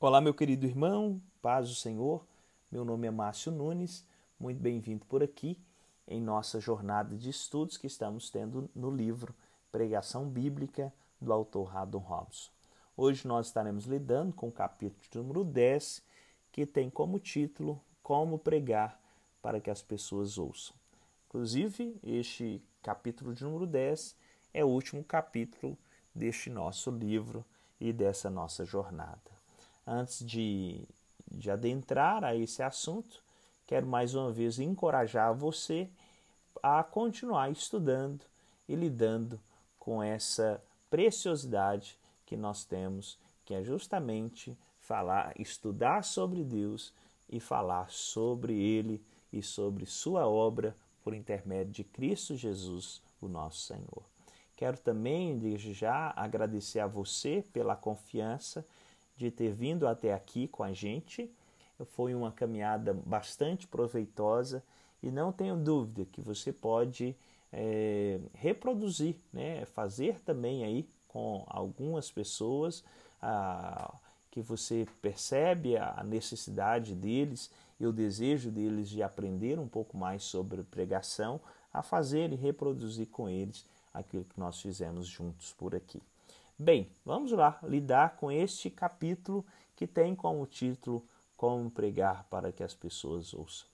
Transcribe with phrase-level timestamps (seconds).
[0.00, 2.24] Olá, meu querido irmão, paz do Senhor.
[2.70, 4.06] Meu nome é Márcio Nunes,
[4.38, 5.58] muito bem-vindo por aqui
[6.06, 9.34] em nossa jornada de estudos que estamos tendo no livro
[9.72, 12.48] Pregação Bíblica do autor Radon Robson.
[12.96, 16.00] Hoje nós estaremos lidando com o capítulo número 10,
[16.52, 19.00] que tem como título Como Pregar
[19.42, 20.76] para que as pessoas ouçam.
[21.26, 24.14] Inclusive, este capítulo de número 10
[24.54, 25.76] é o último capítulo
[26.14, 27.44] deste nosso livro
[27.80, 29.37] e dessa nossa jornada
[29.88, 30.86] antes de,
[31.30, 33.22] de adentrar a esse assunto,
[33.66, 35.88] quero mais uma vez encorajar você
[36.62, 38.24] a continuar estudando
[38.68, 39.40] e lidando
[39.78, 46.92] com essa preciosidade que nós temos, que é justamente falar, estudar sobre Deus
[47.28, 49.02] e falar sobre Ele
[49.32, 54.02] e sobre Sua obra por intermédio de Cristo Jesus, o nosso Senhor.
[54.54, 58.66] Quero também, desde já, agradecer a você pela confiança
[59.18, 61.30] de ter vindo até aqui com a gente.
[61.86, 64.62] Foi uma caminhada bastante proveitosa
[65.02, 67.16] e não tenho dúvida que você pode
[67.52, 72.84] é, reproduzir, né, fazer também aí com algumas pessoas
[73.20, 73.92] a,
[74.30, 80.22] que você percebe a necessidade deles e o desejo deles de aprender um pouco mais
[80.22, 81.40] sobre pregação,
[81.72, 86.00] a fazer e reproduzir com eles aquilo que nós fizemos juntos por aqui.
[86.60, 91.06] Bem, vamos lá lidar com este capítulo que tem como título
[91.36, 93.68] Como pregar para que as pessoas ouçam.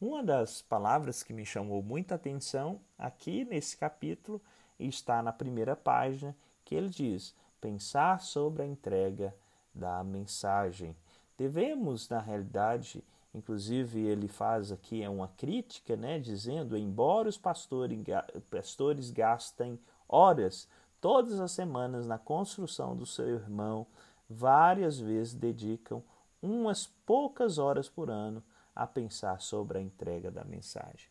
[0.00, 4.42] Uma das palavras que me chamou muita atenção aqui nesse capítulo
[4.80, 9.32] está na primeira página, que ele diz: pensar sobre a entrega
[9.72, 10.96] da mensagem.
[11.38, 19.78] Devemos, na realidade, inclusive ele faz aqui uma crítica, né, dizendo: embora os pastores gastem
[20.08, 20.68] horas
[21.04, 23.86] todas as semanas na construção do seu irmão,
[24.26, 26.02] várias vezes dedicam
[26.40, 28.42] umas poucas horas por ano
[28.74, 31.10] a pensar sobre a entrega da mensagem.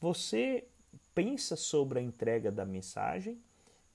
[0.00, 0.66] Você
[1.14, 3.40] pensa sobre a entrega da mensagem?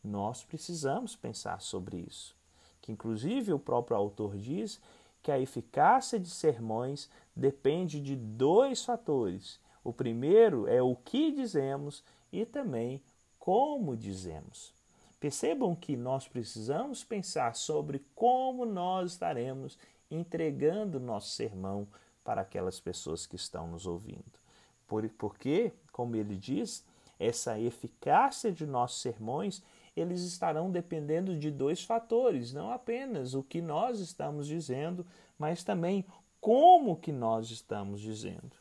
[0.02, 2.34] Nós precisamos pensar sobre isso.
[2.82, 4.80] Que inclusive o próprio autor diz
[5.22, 9.60] que a eficácia de sermões depende de dois fatores.
[9.84, 12.02] O primeiro é o que dizemos
[12.32, 13.04] e também
[13.38, 14.74] como dizemos.
[15.24, 19.78] Percebam que nós precisamos pensar sobre como nós estaremos
[20.12, 21.88] entregando nosso sermão
[22.26, 24.34] para aquelas pessoas que estão nos ouvindo.
[25.18, 26.86] Porque, como ele diz,
[27.18, 29.64] essa eficácia de nossos sermões,
[29.96, 35.08] eles estarão dependendo de dois fatores, não apenas o que nós estamos dizendo,
[35.40, 36.06] mas também
[36.42, 38.58] como que nós estamos dizendo.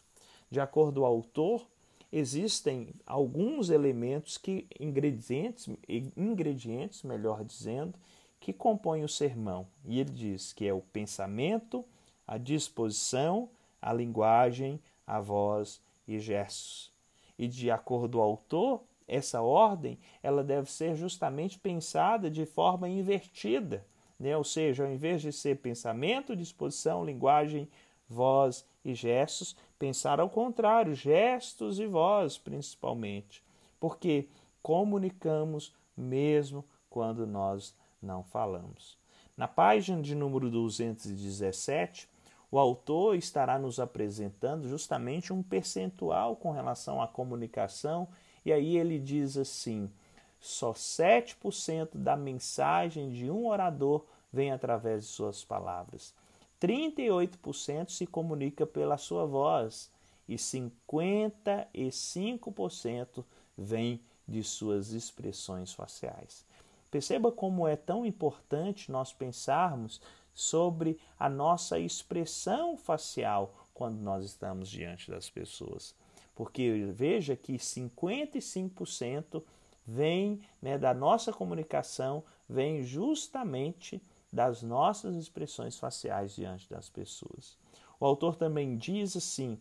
[0.49, 1.67] De acordo com o autor,
[2.13, 5.69] existem alguns elementos que ingredientes,
[6.17, 7.95] ingredientes, melhor dizendo,
[8.39, 9.67] que compõem o sermão.
[9.85, 11.85] E ele diz que é o pensamento,
[12.27, 13.49] a disposição,
[13.81, 16.93] a linguagem, a voz e gestos.
[17.39, 22.89] E de acordo com o autor, essa ordem ela deve ser justamente pensada de forma
[22.89, 23.87] invertida,
[24.19, 24.37] né?
[24.37, 27.69] ou seja, ao invés de ser pensamento, disposição, linguagem,
[28.13, 33.43] voz e gestos, pensar ao contrário, gestos e voz principalmente,
[33.81, 34.29] porque
[34.63, 38.99] comunicamos mesmo quando nós não falamos.
[39.37, 42.09] Na página de número 217,
[42.51, 48.09] o autor estará nos apresentando justamente um percentual com relação à comunicação,
[48.45, 49.91] e aí ele diz assim:
[50.39, 56.15] só 7% da mensagem de um orador vem através de suas palavras.
[56.63, 59.91] 38% se comunica pela sua voz
[60.29, 63.25] e 55%
[63.59, 66.47] vem de suas expressões faciais.
[66.89, 70.01] Perceba como é tão importante nós pensarmos
[70.33, 75.97] sobre a nossa expressão facial quando nós estamos diante das pessoas.
[76.33, 79.43] Porque veja que 55%
[79.85, 84.01] vem né, da nossa comunicação, vem justamente
[84.33, 87.59] das nossas expressões faciais diante das pessoas.
[88.01, 89.59] O autor também diz assim: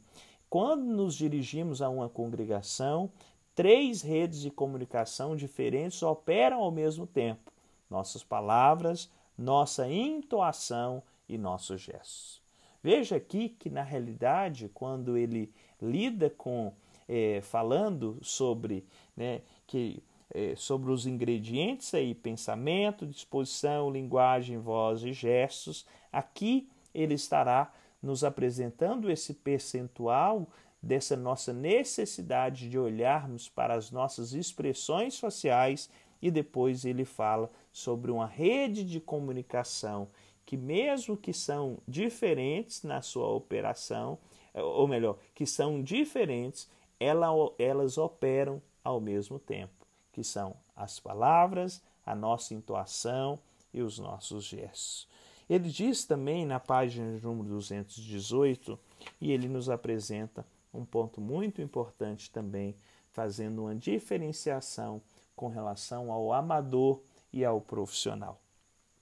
[0.50, 3.12] quando nos dirigimos a uma congregação,
[3.54, 7.52] três redes de comunicação diferentes operam ao mesmo tempo:
[7.90, 12.42] nossas palavras, nossa entoação e nossos gestos.
[12.84, 16.74] Veja aqui que, na realidade, quando ele lida com,
[17.08, 18.86] é, falando sobre
[19.16, 25.86] né, que é, sobre os ingredientes aí, pensamento, disposição, linguagem, voz e gestos.
[26.12, 30.48] Aqui ele estará nos apresentando esse percentual
[30.82, 35.90] dessa nossa necessidade de olharmos para as nossas expressões faciais
[36.22, 40.08] e depois ele fala sobre uma rede de comunicação
[40.52, 44.18] que mesmo que são diferentes na sua operação,
[44.54, 46.70] ou melhor, que são diferentes,
[47.00, 49.81] ela, elas operam ao mesmo tempo,
[50.12, 53.40] que são as palavras, a nossa intuação
[53.74, 55.08] e os nossos gestos.
[55.50, 58.80] Ele diz também na página número 218,
[59.20, 62.76] e ele nos apresenta um ponto muito importante também,
[63.12, 65.02] fazendo uma diferenciação
[65.36, 67.02] com relação ao amador
[67.34, 68.40] e ao profissional.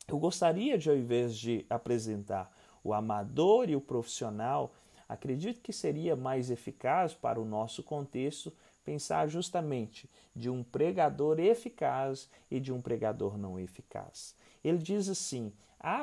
[0.08, 2.52] Eu gostaria de, ao invés de apresentar
[2.84, 4.74] o amador e o profissional,
[5.08, 8.52] acredito que seria mais eficaz para o nosso contexto
[8.90, 14.36] pensar justamente de um pregador eficaz e de um pregador não eficaz.
[14.64, 15.54] Ele diz assim: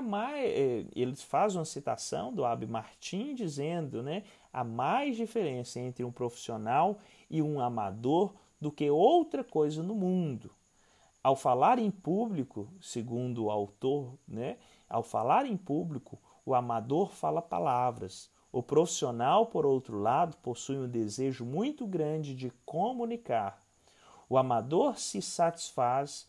[0.04, 4.22] mais, eh, ele faz uma citação do Ab Martin dizendo, né,
[4.52, 10.52] há mais diferença entre um profissional e um amador do que outra coisa no mundo.
[11.24, 17.42] Ao falar em público, segundo o autor, né, ao falar em público, o amador fala
[17.42, 23.62] palavras, o profissional, por outro lado, possui um desejo muito grande de comunicar.
[24.28, 26.26] O amador se satisfaz,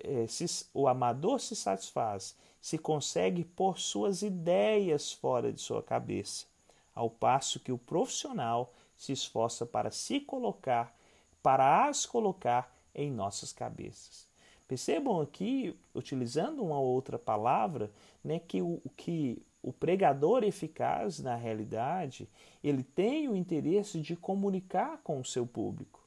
[0.00, 6.46] eh, se, o amador se satisfaz se consegue pôr suas ideias fora de sua cabeça,
[6.94, 10.94] ao passo que o profissional se esforça para se colocar,
[11.42, 14.28] para as colocar em nossas cabeças.
[14.68, 17.90] Percebam aqui, utilizando uma outra palavra,
[18.22, 22.28] né, que o que o pregador eficaz, na realidade,
[22.64, 26.00] ele tem o interesse de comunicar com o seu público.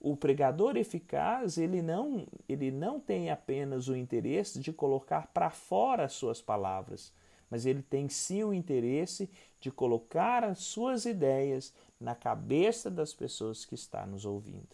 [0.00, 6.04] O pregador eficaz, ele não, ele não tem apenas o interesse de colocar para fora
[6.04, 7.12] as suas palavras,
[7.50, 9.28] mas ele tem sim o interesse
[9.60, 14.68] de colocar as suas ideias na cabeça das pessoas que estão nos ouvindo.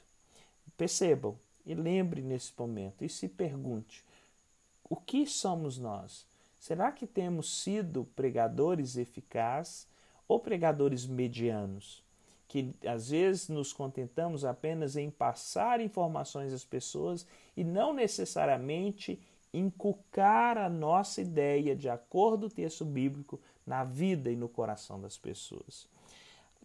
[0.76, 4.04] Percebam e lembre nesse momento e se pergunte:
[4.88, 6.25] o que somos nós?
[6.66, 9.86] Será que temos sido pregadores eficazes
[10.26, 12.02] ou pregadores medianos?
[12.48, 17.24] Que às vezes nos contentamos apenas em passar informações às pessoas
[17.56, 19.16] e não necessariamente
[19.54, 25.00] inculcar a nossa ideia de acordo com o texto bíblico na vida e no coração
[25.00, 25.88] das pessoas.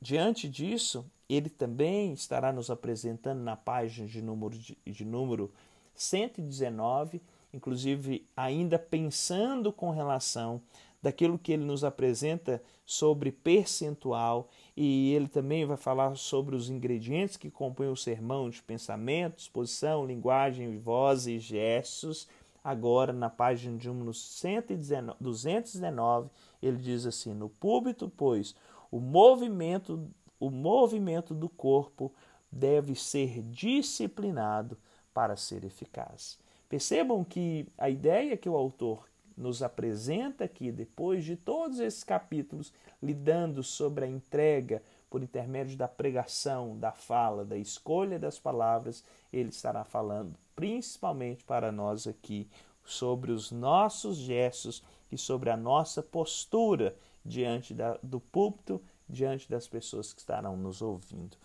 [0.02, 5.52] Diante disso, ele também estará nos apresentando na página de número, de, número
[5.94, 7.22] 119
[7.54, 10.62] inclusive ainda pensando com relação
[11.02, 17.38] daquilo que ele nos apresenta sobre percentual e ele também vai falar sobre os ingredientes
[17.38, 22.28] que compõem o sermão de pensamento, exposição, linguagem, voz e gestos.
[22.64, 26.30] Agora, na página de número 119, 219,
[26.62, 28.56] ele diz assim: No púlpito, pois,
[28.92, 30.08] o movimento,
[30.40, 32.14] o movimento do corpo
[32.52, 34.78] deve ser disciplinado
[35.14, 36.38] para ser eficaz.
[36.72, 42.72] Percebam que a ideia que o autor nos apresenta aqui, depois de todos esses capítulos
[43.04, 49.04] lidando sobre a entrega por intermédio da pregação, da fala, da escolha das palavras,
[49.34, 52.48] ele estará falando principalmente para nós aqui
[52.86, 54.82] sobre os nossos gestos
[55.12, 56.96] e sobre a nossa postura
[57.26, 61.36] diante da, do púlpito, diante das pessoas que estarão nos ouvindo.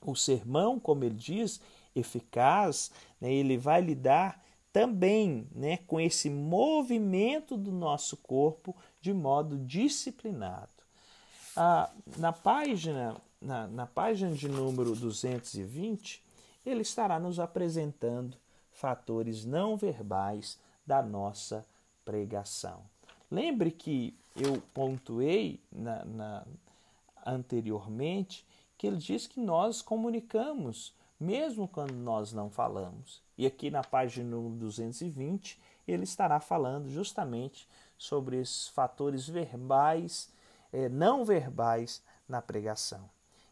[0.00, 1.60] O sermão, como ele diz,
[1.96, 4.41] eficaz, né, ele vai lidar
[4.72, 10.70] também né, com esse movimento do nosso corpo de modo disciplinado.
[11.54, 16.22] Ah, na, página, na, na página de número 220,
[16.64, 18.38] ele estará nos apresentando
[18.70, 21.66] fatores não verbais da nossa
[22.04, 22.82] pregação.
[23.30, 26.46] Lembre que eu pontuei na, na,
[27.24, 28.46] anteriormente
[28.78, 33.22] que ele diz que nós comunicamos mesmo quando nós não falamos.
[33.38, 40.30] E aqui na página 220 ele estará falando justamente sobre esses fatores verbais,
[40.72, 43.08] eh, não verbais na pregação.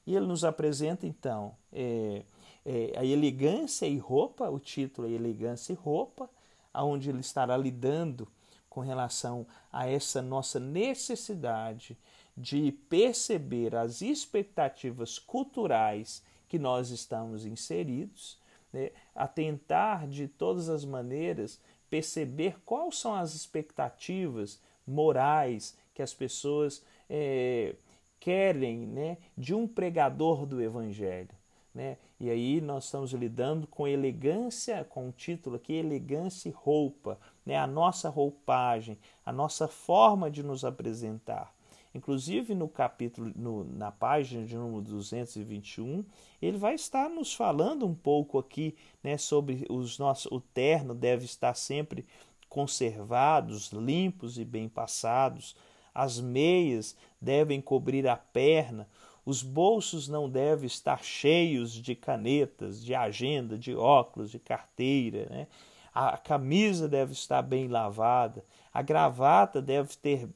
[0.06, 2.24] E ele nos apresenta então eh,
[2.64, 6.28] eh, a elegância e roupa, o título é Elegância e Roupa,
[6.74, 8.26] onde ele estará lidando
[8.68, 11.96] com relação a essa nossa necessidade
[12.36, 18.36] de perceber as expectativas culturais que nós estamos inseridos,
[18.72, 26.12] né, a tentar de todas as maneiras perceber quais são as expectativas morais que as
[26.12, 27.76] pessoas é,
[28.18, 31.30] querem né, de um pregador do Evangelho.
[31.72, 31.96] Né?
[32.18, 37.16] E aí nós estamos lidando com elegância, com o título aqui, elegância e roupa,
[37.46, 37.56] né?
[37.56, 41.54] a nossa roupagem, a nossa forma de nos apresentar.
[41.94, 46.04] Inclusive no capítulo, no, na página de número 221,
[46.40, 50.30] ele vai estar nos falando um pouco aqui né, sobre os nossos.
[50.30, 52.06] O terno deve estar sempre
[52.48, 55.56] conservados, limpos e bem passados.
[55.92, 58.88] As meias devem cobrir a perna,
[59.26, 65.26] os bolsos não devem estar cheios de canetas, de agenda, de óculos, de carteira.
[65.28, 65.46] Né?
[65.92, 70.28] A camisa deve estar bem lavada, a gravata deve ter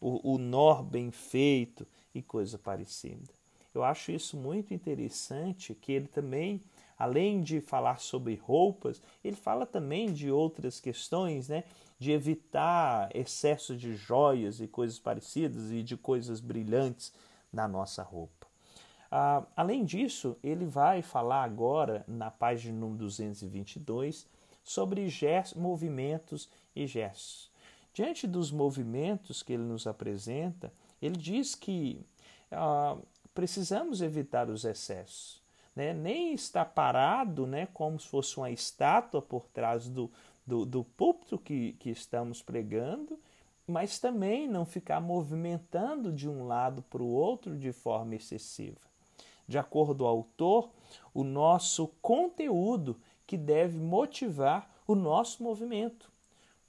[0.00, 3.32] o, o nó bem feito e coisa parecida.
[3.72, 6.60] Eu acho isso muito interessante que ele também,
[6.98, 11.64] além de falar sobre roupas, ele fala também de outras questões, né?
[11.98, 17.12] De evitar excesso de joias e coisas parecidas e de coisas brilhantes
[17.52, 18.46] na nossa roupa.
[19.10, 24.26] Ah, além disso, ele vai falar agora na página número 222
[24.62, 27.49] sobre gestos, movimentos e gestos.
[27.92, 32.00] Diante dos movimentos que ele nos apresenta, ele diz que
[32.50, 32.96] ah,
[33.34, 35.42] precisamos evitar os excessos.
[35.74, 35.92] Né?
[35.92, 40.10] Nem estar parado né, como se fosse uma estátua por trás do,
[40.46, 43.18] do, do púlpito que, que estamos pregando,
[43.66, 48.80] mas também não ficar movimentando de um lado para o outro de forma excessiva.
[49.46, 50.70] De acordo ao autor,
[51.14, 56.10] o nosso conteúdo que deve motivar o nosso movimento.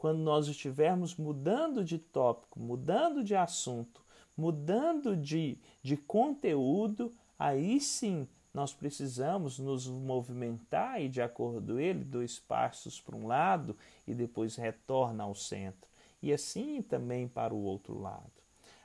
[0.01, 4.03] Quando nós estivermos mudando de tópico, mudando de assunto,
[4.35, 12.03] mudando de, de conteúdo, aí sim nós precisamos nos movimentar e, de acordo com ele,
[12.03, 13.77] dois passos para um lado
[14.07, 15.87] e depois retorna ao centro.
[16.19, 18.31] E assim também para o outro lado.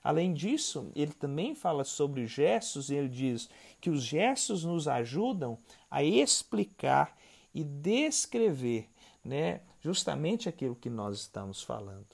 [0.05, 3.49] Além disso, ele também fala sobre gestos e ele diz
[3.81, 5.57] que os gestos nos ajudam
[5.91, 7.17] a explicar
[7.55, 8.91] e descrever
[9.27, 12.07] né, justamente aquilo que nós estamos falando.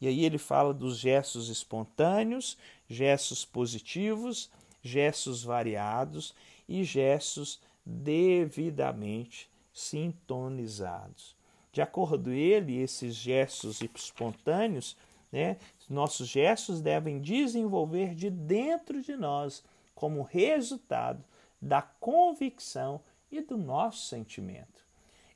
[0.00, 2.56] E aí ele fala dos gestos espontâneos,
[2.88, 4.50] gestos positivos,
[4.82, 6.34] gestos variados
[6.68, 11.36] e gestos devidamente sintonizados.
[11.72, 14.96] De acordo com ele, esses gestos espontâneos,
[15.32, 15.56] né,
[15.88, 21.24] nossos gestos devem desenvolver de dentro de nós como resultado
[21.60, 24.77] da convicção e do nosso sentimento.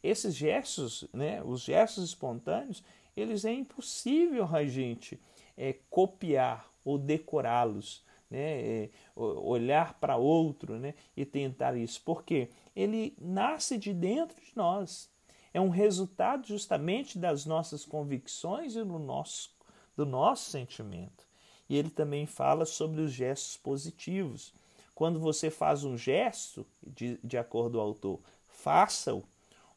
[0.03, 2.83] Esses gestos, né, os gestos espontâneos,
[3.17, 5.21] eles é impossível a gente
[5.57, 13.15] é, copiar ou decorá-los, né, é, olhar para outro né, e tentar isso, porque ele
[13.21, 15.11] nasce de dentro de nós.
[15.55, 19.55] É um resultado justamente das nossas convicções e do nosso,
[19.95, 21.27] do nosso sentimento.
[21.69, 24.55] E ele também fala sobre os gestos positivos.
[24.95, 29.23] Quando você faz um gesto, de, de acordo com o autor, faça-o.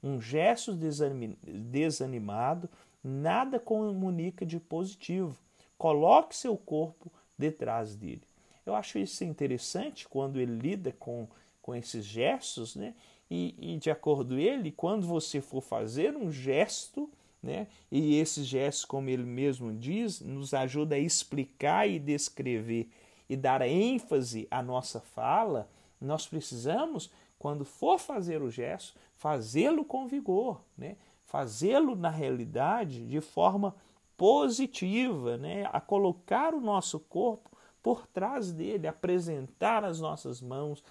[0.05, 0.77] Um gesto
[1.43, 2.69] desanimado
[3.03, 5.35] nada comunica de positivo.
[5.79, 8.21] Coloque seu corpo detrás dele.
[8.63, 11.27] Eu acho isso interessante quando ele lida com,
[11.59, 12.93] com esses gestos, né?
[13.29, 17.09] E, e de acordo ele, quando você for fazer um gesto,
[17.41, 17.65] né?
[17.91, 22.89] E esse gesto, como ele mesmo diz, nos ajuda a explicar e descrever
[23.27, 25.67] e dar ênfase à nossa fala.
[25.99, 27.09] Nós precisamos,
[27.45, 30.97] quando for fazer o gesto, fazê-lo com vigor, né?
[31.25, 33.75] fazê-lo na realidade de forma
[34.17, 35.69] positiva, né?
[35.71, 40.83] a colocar o nosso corpo por trás dele, apresentar as nossas mãos,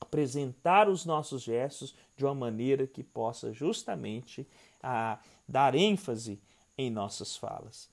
[0.00, 4.46] apresentar os nossos gestos de uma maneira que possa justamente
[4.80, 6.40] a, dar ênfase
[6.78, 7.90] em nossas falas.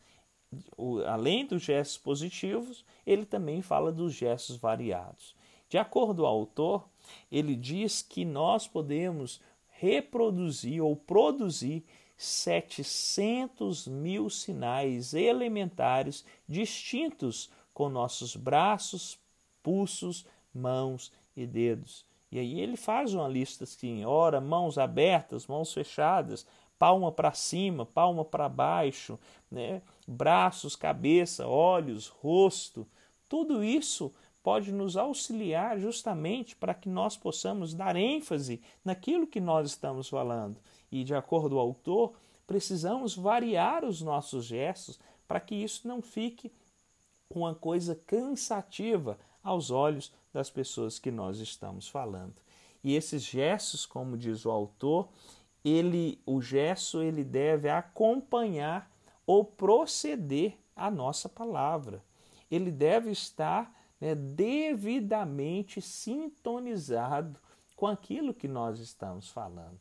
[0.77, 5.40] O, além dos gestos positivos, ele também fala dos gestos variados.
[5.71, 6.83] De acordo ao autor,
[7.31, 11.85] ele diz que nós podemos reproduzir ou produzir
[12.17, 19.17] 700 mil sinais elementares distintos com nossos braços,
[19.63, 22.05] pulsos, mãos e dedos.
[22.29, 26.45] E aí ele faz uma lista assim: ora, mãos abertas, mãos fechadas,
[26.77, 29.17] palma para cima, palma para baixo,
[29.49, 29.81] né?
[30.05, 32.85] braços, cabeça, olhos, rosto.
[33.29, 34.13] Tudo isso
[34.43, 40.57] pode nos auxiliar justamente para que nós possamos dar ênfase naquilo que nós estamos falando.
[40.91, 42.13] E, de acordo com o autor,
[42.47, 46.51] precisamos variar os nossos gestos para que isso não fique
[47.29, 52.35] uma coisa cansativa aos olhos das pessoas que nós estamos falando.
[52.83, 55.07] E esses gestos, como diz o autor,
[55.63, 58.91] ele, o gesto ele deve acompanhar
[59.25, 62.03] ou proceder a nossa palavra.
[62.49, 63.71] Ele deve estar
[64.01, 67.39] né, devidamente sintonizado
[67.75, 69.79] com aquilo que nós estamos falando.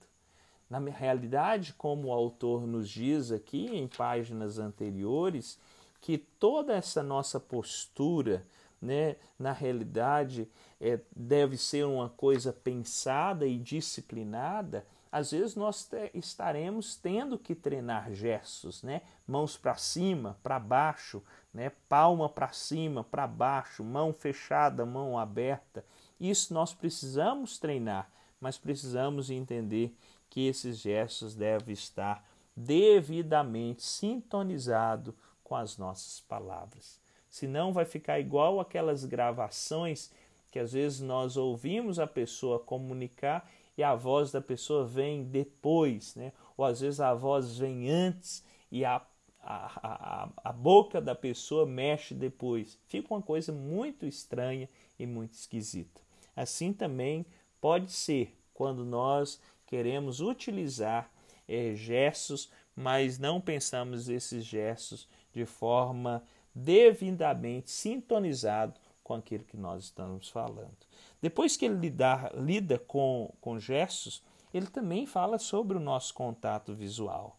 [0.69, 5.59] Na realidade, como o autor nos diz aqui em páginas anteriores,
[6.00, 8.47] que toda essa nossa postura,
[8.81, 10.49] né, na realidade,
[10.81, 18.12] é, deve ser uma coisa pensada e disciplinada às vezes nós estaremos tendo que treinar
[18.12, 19.02] gestos, né?
[19.26, 21.73] Mãos para cima, para baixo, né?
[21.88, 25.85] Palma para cima, para baixo, mão fechada, mão aberta.
[26.21, 28.09] Isso nós precisamos treinar,
[28.40, 29.97] mas precisamos entender
[30.29, 32.25] que esses gestos devem estar
[32.55, 37.00] devidamente sintonizado com as nossas palavras.
[37.29, 40.11] Senão vai ficar igual aquelas gravações
[40.50, 46.15] que às vezes nós ouvimos a pessoa comunicar e a voz da pessoa vem depois,
[46.15, 46.33] né?
[46.57, 49.03] ou às vezes a voz vem antes e a,
[49.41, 52.79] a, a, a boca da pessoa mexe depois.
[52.87, 56.00] Fica uma coisa muito estranha e muito esquisita.
[56.37, 57.25] Assim também
[57.61, 61.11] pode ser quando nós queremos utilizar
[61.49, 66.23] é, gestos, mas não pensamos esses gestos de forma
[66.55, 70.89] devidamente sintonizado com aquilo que nós estamos falando.
[71.21, 74.23] Depois que ele lidar, lida com, com gestos,
[74.53, 77.37] ele também fala sobre o nosso contato visual.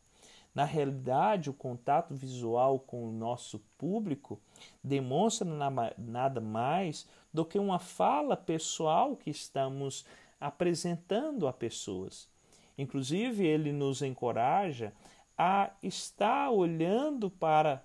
[0.54, 4.40] Na realidade, o contato visual com o nosso público
[4.84, 5.48] demonstra
[5.98, 10.06] nada mais do que uma fala pessoal que estamos
[10.40, 12.30] apresentando a pessoas.
[12.78, 14.94] Inclusive, ele nos encoraja
[15.38, 17.84] a estar olhando para,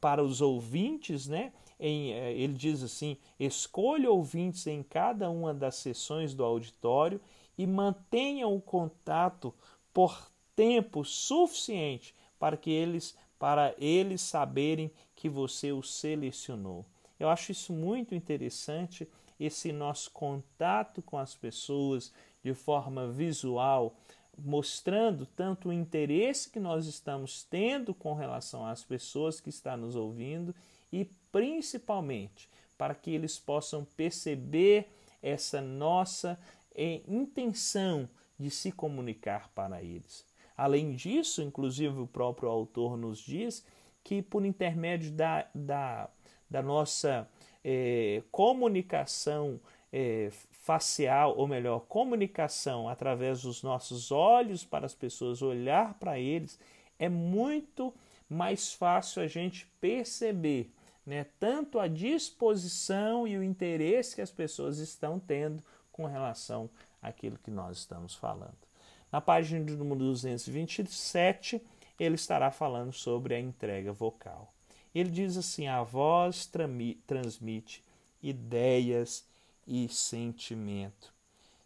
[0.00, 1.52] para os ouvintes, né?
[1.78, 7.20] Em, eh, ele diz assim: escolha ouvintes em cada uma das sessões do auditório
[7.56, 9.54] e mantenha o contato
[9.92, 16.86] por tempo suficiente para que eles para eles saberem que você os selecionou.
[17.18, 19.06] Eu acho isso muito interessante
[19.38, 22.12] esse nosso contato com as pessoas
[22.42, 23.96] de forma visual,
[24.38, 29.94] mostrando tanto o interesse que nós estamos tendo com relação às pessoas que estão nos
[29.94, 30.54] ouvindo
[30.92, 32.48] e principalmente
[32.78, 34.86] para que eles possam perceber
[35.20, 36.38] essa nossa
[36.72, 40.24] eh, intenção de se comunicar para eles.
[40.56, 43.66] Além disso, inclusive o próprio autor nos diz
[44.04, 46.08] que por intermédio da, da,
[46.48, 47.28] da nossa
[47.64, 49.58] eh, comunicação
[49.92, 56.60] eh, facial, ou melhor, comunicação através dos nossos olhos para as pessoas, olhar para eles,
[56.96, 57.92] é muito
[58.28, 60.70] mais fácil a gente perceber
[61.06, 65.62] né, tanto a disposição e o interesse que as pessoas estão tendo
[65.92, 66.68] com relação
[67.02, 68.56] àquilo que nós estamos falando.
[69.12, 71.62] Na página de número 227,
[72.00, 74.52] ele estará falando sobre a entrega vocal.
[74.94, 76.50] Ele diz assim: a voz
[77.06, 77.82] transmite
[78.22, 79.24] ideias
[79.66, 81.12] e sentimento.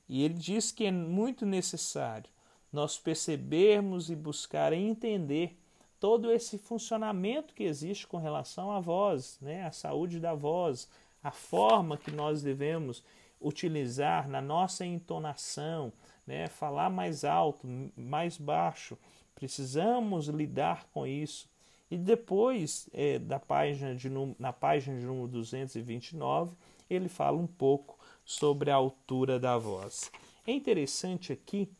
[0.08, 2.30] E ele diz que é muito necessário
[2.72, 5.58] nós percebermos e buscar entender
[6.00, 9.64] todo esse funcionamento que existe com relação à voz, né?
[9.64, 10.88] a saúde da voz,
[11.22, 13.02] a forma que nós devemos
[13.40, 15.92] utilizar na nossa entonação,
[16.26, 16.46] né?
[16.48, 18.96] falar mais alto, mais baixo.
[19.34, 21.48] Precisamos lidar com isso.
[21.90, 26.54] E depois, é, da página de, na página de número 229,
[26.88, 30.10] ele fala um pouco sobre a altura da voz.
[30.46, 31.70] É interessante aqui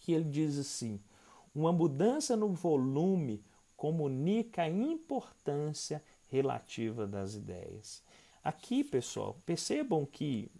[0.00, 1.00] que ele diz assim:
[1.54, 3.42] uma mudança no volume
[3.76, 8.02] comunica a importância relativa das ideias.
[8.42, 10.50] Aqui, pessoal, percebam que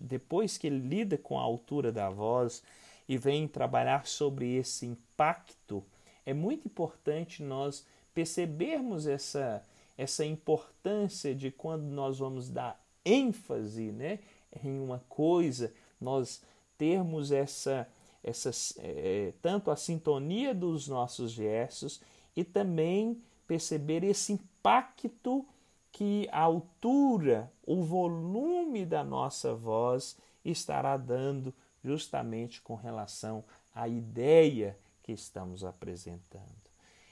[0.00, 2.62] depois que ele lida com a altura da voz
[3.08, 5.84] e vem trabalhar sobre esse impacto,
[6.26, 9.62] é muito importante nós percebermos essa,
[9.96, 14.18] essa importância de quando nós vamos dar ênfase né,
[14.62, 16.42] em uma coisa, nós
[16.76, 17.88] termos essa,
[18.22, 22.00] essa é, tanto a sintonia dos nossos gestos
[22.36, 25.46] e também perceber esse impacto
[25.90, 34.78] que a altura, o volume da nossa voz estará dando justamente com relação à ideia
[35.02, 36.44] que estamos apresentando.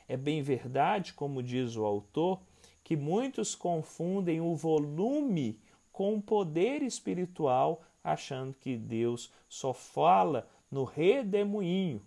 [0.07, 2.41] É bem verdade, como diz o autor,
[2.85, 5.59] que muitos confundem o volume
[5.93, 12.03] com o poder espiritual, achando que Deus só fala no redemoinho,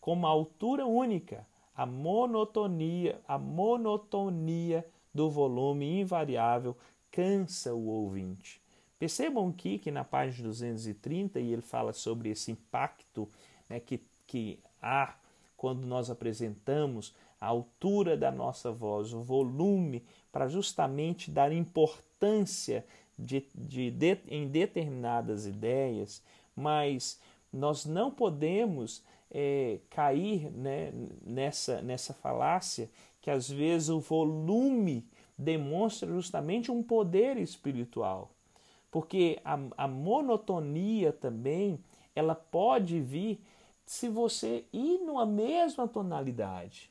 [0.00, 6.76] com uma altura única, a monotonia, a monotonia do volume invariável
[7.10, 8.60] cansa o ouvinte.
[8.98, 13.28] Percebam aqui que na página 230 e ele fala sobre esse impacto
[13.68, 15.14] né, que, que há
[15.56, 22.84] quando nós apresentamos a altura da nossa voz, o volume, para justamente dar importância
[23.18, 26.22] de, de, de, em determinadas ideias,
[26.56, 27.20] mas
[27.54, 32.90] nós não podemos é, cair né, nessa, nessa falácia
[33.20, 38.30] que às vezes o volume demonstra justamente um poder espiritual.
[38.90, 41.80] Porque a, a monotonia também
[42.14, 43.40] ela pode vir
[43.84, 46.90] se você ir numa mesma tonalidade.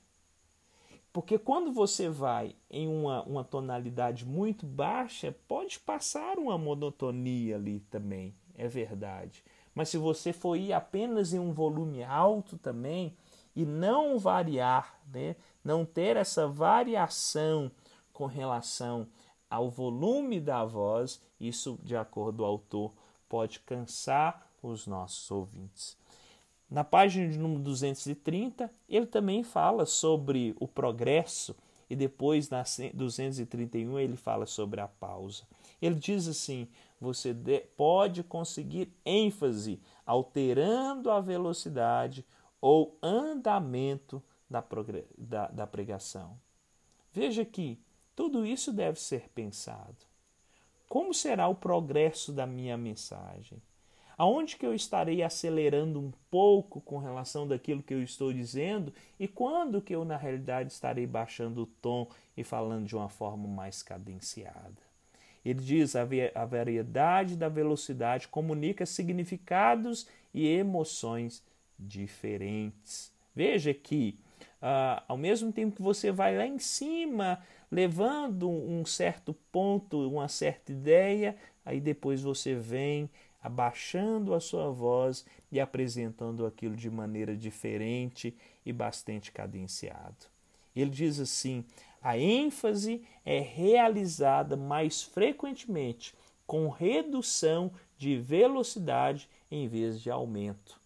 [1.13, 7.79] Porque quando você vai em uma, uma tonalidade muito baixa, pode passar uma monotonia ali
[7.81, 9.43] também, é verdade.
[9.73, 13.15] Mas se você for ir apenas em um volume alto também
[13.55, 17.71] e não variar, né, não ter essa variação
[18.11, 19.07] com relação
[19.49, 22.93] ao volume da voz, isso, de acordo com o autor,
[23.27, 25.97] pode cansar os nossos ouvintes.
[26.69, 31.55] Na página de número 230, ele também fala sobre o progresso
[31.89, 35.43] e depois na 231 ele fala sobre a pausa.
[35.79, 36.67] Ele diz assim:
[37.03, 37.33] você
[37.75, 42.25] pode conseguir ênfase alterando a velocidade
[42.61, 44.63] ou andamento da,
[45.17, 46.39] da, da pregação.
[47.11, 47.77] Veja que
[48.15, 49.97] tudo isso deve ser pensado.
[50.87, 53.61] Como será o progresso da minha mensagem?
[54.17, 59.27] Aonde que eu estarei acelerando um pouco com relação daquilo que eu estou dizendo e
[59.27, 63.81] quando que eu na realidade estarei baixando o tom e falando de uma forma mais
[63.83, 64.92] cadenciada.
[65.43, 66.05] Ele diz a,
[66.45, 71.43] variedade da velocidade comunica significados e emoções
[71.77, 73.11] diferentes.
[73.35, 74.17] Veja que
[74.61, 80.27] uh, ao mesmo tempo que você vai lá em cima levando um certo ponto, uma
[80.27, 83.09] certa ideia, aí depois você vem
[83.41, 88.33] abaixando a sua voz e apresentando aquilo de maneira diferente
[88.65, 90.31] e bastante cadenciado.
[90.75, 91.65] Ele diz assim:
[92.03, 96.13] a ênfase é realizada mais frequentemente
[96.45, 100.81] com redução de velocidade em vez de aumento.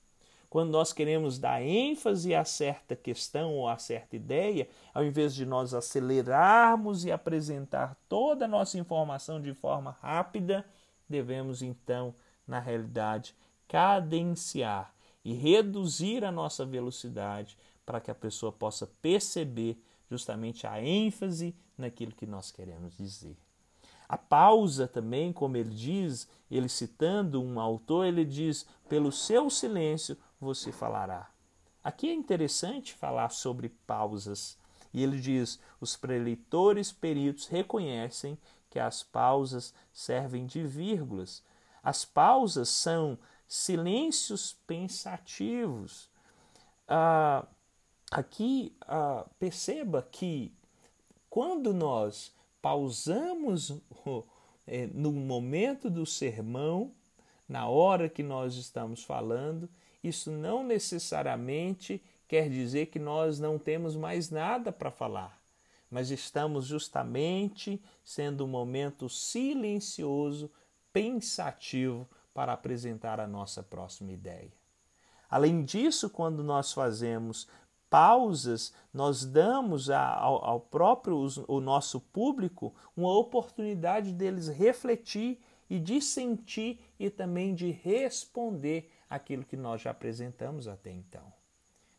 [0.49, 5.45] Quando nós queremos dar ênfase a certa questão ou a certa ideia, ao invés de
[5.45, 10.63] nós acelerarmos e apresentar toda a nossa informação de forma rápida,
[11.10, 12.15] devemos então
[12.47, 13.36] na realidade,
[13.67, 19.77] cadenciar e reduzir a nossa velocidade para que a pessoa possa perceber
[20.10, 23.38] justamente a ênfase naquilo que nós queremos dizer.
[24.08, 30.17] A pausa também, como ele diz, ele citando um autor, ele diz: pelo seu silêncio
[30.39, 31.30] você falará.
[31.84, 34.58] Aqui é interessante falar sobre pausas.
[34.93, 38.38] E ele diz: os preleitores peritos reconhecem
[38.70, 41.43] que as pausas servem de vírgulas
[41.88, 43.17] as pausas são
[43.48, 46.10] silêncios pensativos.
[46.86, 47.48] Ah,
[48.12, 50.54] aqui ah, perceba que
[51.30, 53.74] quando nós pausamos
[54.65, 56.91] é, no momento do sermão,
[57.48, 59.70] na hora que nós estamos falando,
[60.04, 65.39] isso não necessariamente quer dizer que nós não temos mais nada para falar,
[65.89, 70.52] mas estamos justamente sendo um momento silencioso
[70.91, 74.52] pensativo para apresentar a nossa próxima ideia.
[75.30, 77.48] Além disso, quando nós fazemos
[77.89, 86.02] pausas, nós damos ao, ao próprio o nosso público uma oportunidade deles refletir e de
[86.02, 91.32] sentir e também de responder aquilo que nós já apresentamos até então.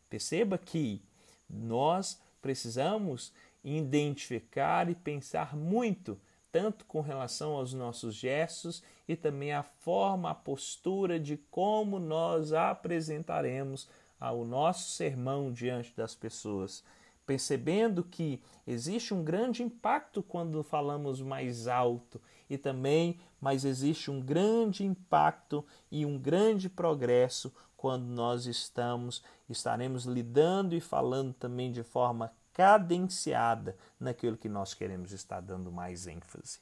[0.09, 1.01] Perceba que
[1.49, 6.19] nós precisamos identificar e pensar muito
[6.51, 12.53] tanto com relação aos nossos gestos e também a forma, a postura de como nós
[12.53, 13.87] apresentaremos
[14.19, 16.83] ao nosso sermão diante das pessoas,
[17.25, 24.19] percebendo que existe um grande impacto quando falamos mais alto e também, mas existe um
[24.19, 31.83] grande impacto e um grande progresso quando nós estamos estaremos lidando e falando também de
[31.83, 36.59] forma cadenciada naquilo que nós queremos estar dando mais ênfase.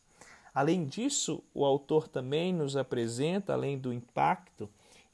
[0.54, 4.70] Além disso, o autor também nos apresenta, além do impacto,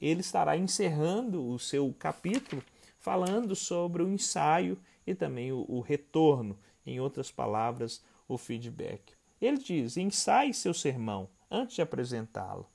[0.06, 2.62] ele estará encerrando o seu capítulo
[2.98, 9.14] falando sobre o ensaio e também o, o retorno, em outras palavras, o feedback.
[9.40, 12.66] Ele diz: ensaie seu sermão antes de apresentá-lo.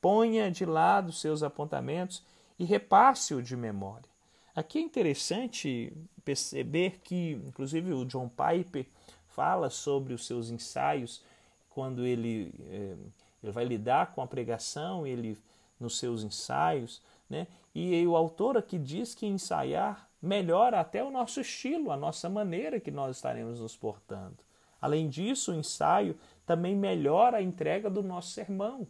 [0.00, 2.24] Ponha de lado seus apontamentos
[2.58, 4.10] e repasse-o de memória.
[4.54, 5.92] Aqui é interessante
[6.24, 8.86] perceber que, inclusive, o John Piper
[9.28, 11.22] fala sobre os seus ensaios
[11.70, 12.96] quando ele, eh,
[13.42, 15.38] ele vai lidar com a pregação, ele
[15.82, 17.46] nos seus ensaios, né?
[17.74, 22.78] E o autor aqui diz que ensaiar melhora até o nosso estilo, a nossa maneira
[22.78, 24.38] que nós estaremos nos portando.
[24.80, 26.16] Além disso, o ensaio
[26.46, 28.86] também melhora a entrega do nosso sermão,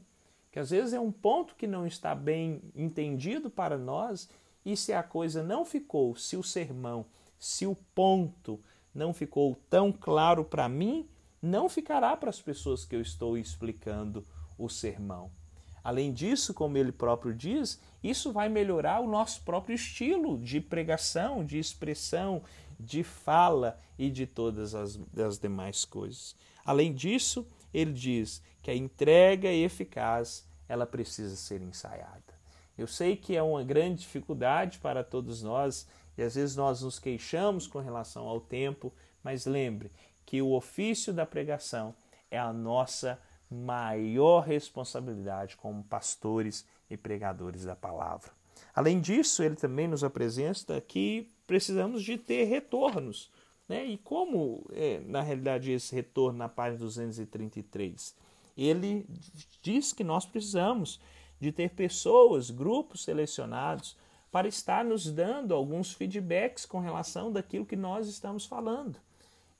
[0.50, 4.28] que às vezes é um ponto que não está bem entendido para nós
[4.64, 7.06] e se a coisa não ficou, se o sermão,
[7.38, 8.60] se o ponto
[8.94, 11.08] não ficou tão claro para mim,
[11.40, 14.24] não ficará para as pessoas que eu estou explicando
[14.58, 15.30] o sermão.
[15.84, 21.44] Além disso, como ele próprio diz, isso vai melhorar o nosso próprio estilo de pregação,
[21.44, 22.42] de expressão,
[22.78, 26.36] de fala e de todas as, as demais coisas.
[26.64, 32.22] Além disso, ele diz que a entrega eficaz ela precisa ser ensaiada.
[32.78, 36.98] Eu sei que é uma grande dificuldade para todos nós e às vezes nós nos
[36.98, 38.92] queixamos com relação ao tempo,
[39.22, 39.90] mas lembre
[40.24, 41.94] que o ofício da pregação
[42.30, 43.18] é a nossa
[43.52, 48.30] maior responsabilidade como pastores e pregadores da palavra.
[48.74, 53.30] Além disso, ele também nos apresenta que precisamos de ter retornos.
[53.68, 53.84] Né?
[53.86, 58.14] E como é, na realidade esse retorno na página 233?
[58.56, 59.06] Ele
[59.62, 61.00] diz que nós precisamos
[61.40, 63.96] de ter pessoas, grupos selecionados
[64.30, 68.98] para estar nos dando alguns feedbacks com relação daquilo que nós estamos falando.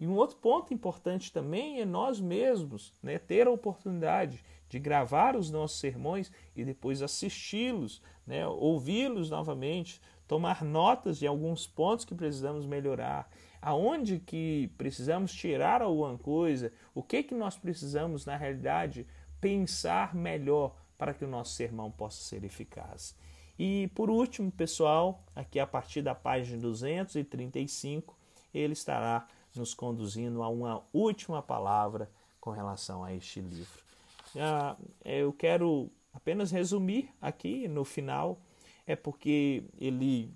[0.03, 5.37] E um outro ponto importante também é nós mesmos né, ter a oportunidade de gravar
[5.37, 12.17] os nossos sermões e depois assisti-los, né, ouvi-los novamente, tomar notas de alguns pontos que
[12.17, 19.07] precisamos melhorar, aonde que precisamos tirar alguma coisa, o que que nós precisamos na realidade
[19.41, 23.17] pensar melhor para que o nosso sermão possa ser eficaz.
[23.57, 28.19] E por último, pessoal, aqui a partir da página 235,
[28.53, 32.11] ele estará nos conduzindo a uma última palavra
[32.41, 33.83] com relação a este livro.
[34.37, 38.41] Ah, eu quero apenas resumir aqui no final,
[38.87, 40.33] é porque ele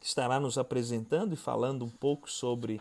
[0.00, 2.80] estará nos apresentando e falando um pouco sobre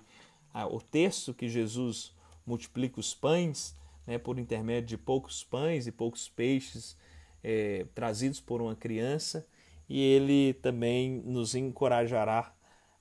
[0.54, 2.14] ah, o texto que Jesus
[2.46, 6.98] multiplica os pães, né, por intermédio de poucos pães e poucos peixes
[7.44, 9.48] é, trazidos por uma criança,
[9.88, 12.54] e ele também nos encorajará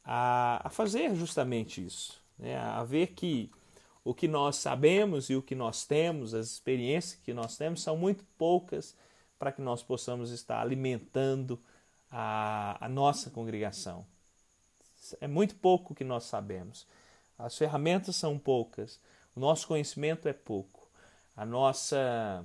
[0.04, 3.50] a, a fazer justamente isso né, a ver que
[4.02, 7.96] o que nós sabemos e o que nós temos, as experiências que nós temos, são
[7.96, 8.96] muito poucas
[9.38, 11.60] para que nós possamos estar alimentando
[12.10, 14.06] a, a nossa congregação.
[15.20, 16.86] É muito pouco que nós sabemos.
[17.38, 19.00] As ferramentas são poucas,
[19.34, 20.88] o nosso conhecimento é pouco.
[21.36, 22.44] A nossa,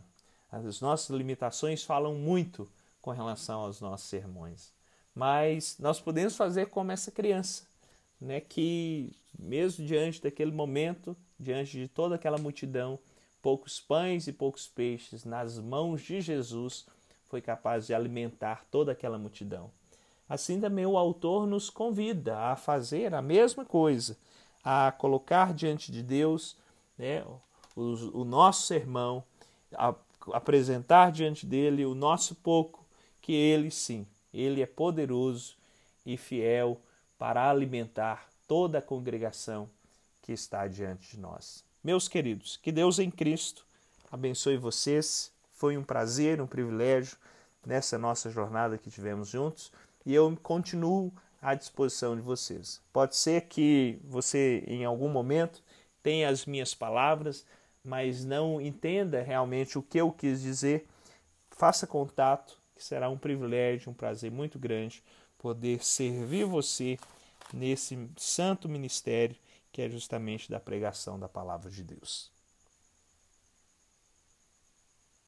[0.51, 2.69] as nossas limitações falam muito
[3.01, 4.73] com relação aos nossos sermões.
[5.13, 7.63] Mas nós podemos fazer como essa criança,
[8.19, 12.99] né, que mesmo diante daquele momento, diante de toda aquela multidão,
[13.41, 16.85] poucos pães e poucos peixes nas mãos de Jesus
[17.25, 19.69] foi capaz de alimentar toda aquela multidão.
[20.27, 24.17] Assim também o autor nos convida a fazer a mesma coisa,
[24.63, 26.57] a colocar diante de Deus
[26.97, 27.23] né,
[27.75, 29.23] o, o nosso sermão,
[29.73, 29.93] a
[30.33, 32.83] apresentar diante dele o nosso pouco,
[33.21, 35.55] que ele sim, ele é poderoso
[36.05, 36.81] e fiel
[37.17, 39.69] para alimentar toda a congregação
[40.21, 41.63] que está diante de nós.
[41.84, 43.65] Meus queridos, que Deus em Cristo
[44.12, 45.31] abençoe vocês.
[45.51, 47.17] Foi um prazer, um privilégio
[47.65, 49.71] nessa nossa jornada que tivemos juntos
[50.05, 52.81] e eu continuo à disposição de vocês.
[52.91, 55.63] Pode ser que você, em algum momento,
[56.01, 57.45] tenha as minhas palavras,
[57.84, 60.88] mas não entenda realmente o que eu quis dizer.
[61.49, 65.03] Faça contato, que será um privilégio, um prazer muito grande
[65.38, 66.97] poder servir você
[67.55, 69.35] nesse santo ministério
[69.71, 72.31] que é justamente da pregação da palavra de Deus.